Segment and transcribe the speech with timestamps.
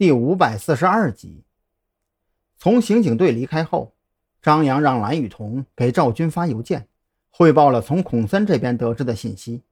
[0.00, 1.44] 第五百四十二集。
[2.56, 3.92] 从刑警队离开后，
[4.40, 6.88] 张扬让蓝雨桐给赵军发邮件，
[7.28, 9.62] 汇报了从孔森这边得知的信息，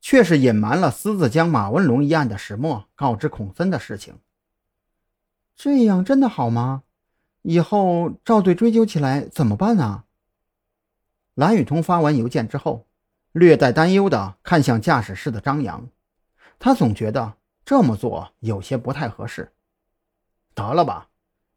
[0.00, 4.20] 却是隐瞒了私自将马文龙一案的始末告知孔森的事情。
[5.56, 6.84] 这样真的好吗？
[7.42, 10.04] 以后赵队追究起来怎么办啊？
[11.34, 12.86] 蓝雨桐发完邮件之后，
[13.32, 15.88] 略带担忧地看向驾驶室的张扬，
[16.60, 17.34] 他总觉得
[17.64, 19.50] 这么做有些不太合适。
[20.54, 21.08] 得了吧，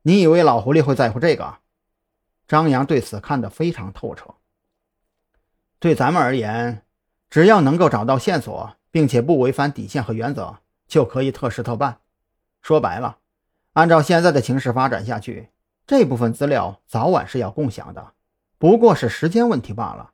[0.01, 1.59] 你以为老狐狸会在乎这个？
[2.47, 4.35] 张扬对此看得非常透彻。
[5.79, 6.83] 对咱们而言，
[7.29, 10.57] 只要能够找到线索，并且不违反底线和原则，
[10.87, 11.99] 就可以特事特办。
[12.61, 13.19] 说白了，
[13.73, 15.49] 按照现在的情势发展下去，
[15.85, 18.13] 这部分资料早晚是要共享的，
[18.57, 20.11] 不过是时间问题罢了。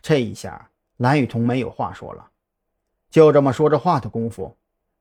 [0.00, 2.30] 这一下，蓝雨桐没有话说了。
[3.10, 4.56] 就这么说着话的功夫。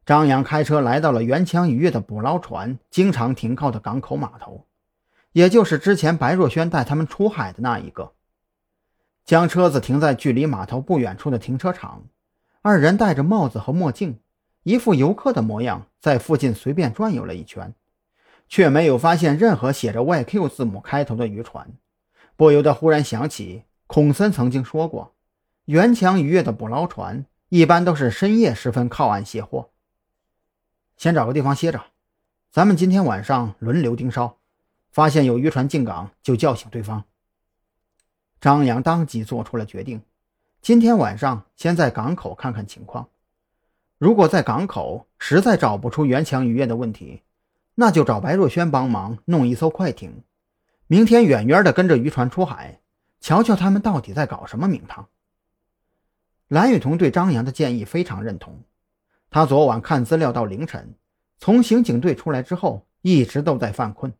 [0.10, 4.66] 张扬开车来到了元强渔业的捕捞船经常停靠的港口码头，
[5.34, 8.14] 也就是之前白若萱带他们出海的那一个。
[9.24, 12.06] 将车子停在距离码头不远处的停车场，
[12.64, 14.18] 二人戴着帽子和墨镜，
[14.64, 17.76] 一副游客的模样，在附近随便转悠了一圈，
[18.48, 21.72] 却没有发现任何写着 YQ 字母开头的渔船，
[22.36, 25.14] 不由得忽然想起孔森曾经说过，
[25.66, 29.70] 元强渔业的捕捞船一般都是深夜时分靠岸卸货。
[31.00, 31.82] 先找个地方歇着，
[32.52, 34.36] 咱们今天晚上轮流盯梢，
[34.92, 37.06] 发现有渔船进港就叫醒对方。
[38.42, 40.02] 张扬当即做出了决定，
[40.62, 43.08] 今天晚上先在港口看看情况，
[43.98, 47.22] 如果在港口实在找不出袁强渔业的问题，
[47.76, 50.24] 那就找白若萱帮忙弄一艘快艇，
[50.88, 52.82] 明天远远的跟着渔船出海，
[53.22, 55.08] 瞧瞧他们到底在搞什么名堂。
[56.50, 58.62] 蓝雨桐对张扬的建议非常认同。
[59.30, 60.96] 他昨晚看资料到凌晨，
[61.38, 64.14] 从刑警队出来之后，一直都在犯困。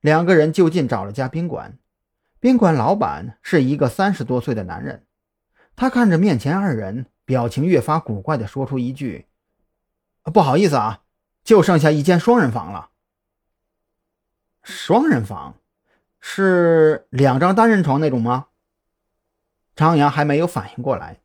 [0.00, 1.78] 两个人就近找了家宾馆，
[2.38, 5.06] 宾馆老板是一个三十多岁的男人。
[5.76, 9.28] 他看着面前二人，表情越发古怪的说出一句
[10.24, 11.02] ：“不好意思啊，
[11.42, 12.90] 就剩下一间双人房了。”
[14.62, 15.54] 双人房
[16.20, 18.48] 是两张单人床那种吗？
[19.74, 21.20] 张扬还没有反应过来，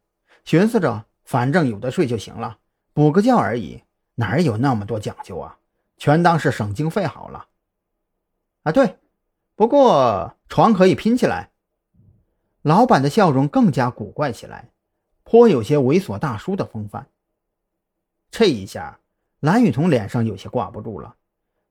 [0.46, 1.06] 寻思着。
[1.26, 2.60] 反正有的睡就行了，
[2.94, 3.84] 补个觉而已，
[4.16, 5.58] 哪有那么多讲究啊？
[5.98, 7.48] 全当是省经费好了。
[8.64, 8.98] 啊，对，
[9.56, 11.52] 不过床可以拼起来。
[12.62, 14.70] 老板的笑容更加古怪起来，
[15.24, 17.08] 颇有些猥琐大叔的风范。
[18.30, 19.00] 这一下，
[19.40, 21.16] 蓝雨桐脸上有些挂不住了，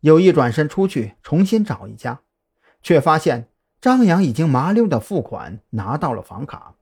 [0.00, 2.20] 有意转身出去重新找一家，
[2.82, 3.48] 却发现
[3.80, 6.74] 张扬已经麻溜的付款拿到了房卡。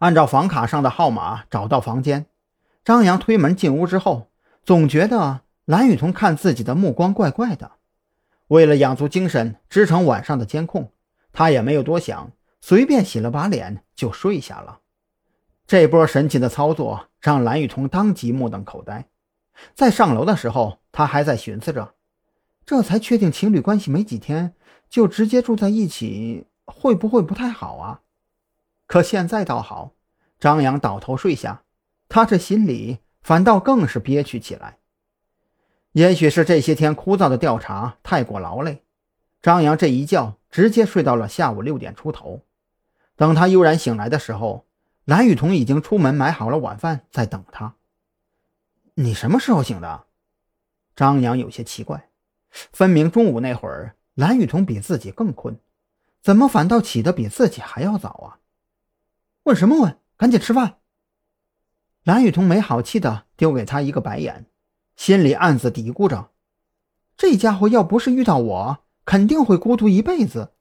[0.00, 2.24] 按照房卡上的号码找到房间，
[2.82, 4.30] 张扬推门进屋之后，
[4.64, 7.72] 总觉得蓝雨桐看自己的目光怪怪的。
[8.48, 10.90] 为了养足精神支撑晚上的监控，
[11.34, 14.78] 他也没有多想，随便洗了把脸就睡下了。
[15.66, 19.06] 这波神奇的操作让蓝雨桐当即目瞪口呆。
[19.74, 21.94] 在上楼的时候，他还在寻思着，
[22.64, 24.54] 这才确定情侣关系没几天
[24.88, 28.00] 就直接住在一起，会不会不太好啊？
[28.90, 29.92] 可现在倒好，
[30.40, 31.62] 张扬倒头睡下，
[32.08, 34.78] 他这心里反倒更是憋屈起来。
[35.92, 38.82] 也许是这些天枯燥的调查太过劳累，
[39.40, 42.44] 张扬这一觉直接睡到了下午六点出头。
[43.14, 44.66] 等他悠然醒来的时候，
[45.04, 47.76] 蓝雨桐已经出门买好了晚饭在等他。
[48.94, 50.06] 你什么时候醒的？
[50.96, 52.08] 张扬有些奇怪，
[52.50, 55.60] 分明中午那会儿蓝雨桐比自己更困，
[56.20, 58.39] 怎么反倒起得比自己还要早啊？
[59.50, 59.98] 问什么问？
[60.16, 60.76] 赶紧吃饭！
[62.04, 64.46] 蓝雨桐没好气的丢给他一个白眼，
[64.94, 66.30] 心里暗自嘀咕着：
[67.16, 70.52] 这家伙要不是遇到我，肯定会孤独一辈子。